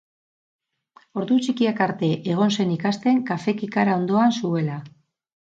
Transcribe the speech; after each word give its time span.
Ordu 1.21 1.37
txikiak 1.47 1.81
arte 1.87 2.09
egon 2.37 2.57
zen 2.57 2.73
ikasten 2.77 3.21
kafe 3.29 3.57
kikara 3.61 4.01
ondoan 4.01 4.35
zuela. 4.43 4.81